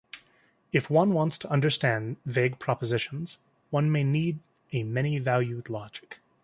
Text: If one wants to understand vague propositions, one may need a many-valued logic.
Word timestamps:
If 0.73 0.89
one 0.89 1.13
wants 1.13 1.37
to 1.37 1.49
understand 1.51 2.17
vague 2.25 2.57
propositions, 2.57 3.37
one 3.69 3.91
may 3.91 4.03
need 4.03 4.39
a 4.73 4.81
many-valued 4.81 5.69
logic. 5.69 6.19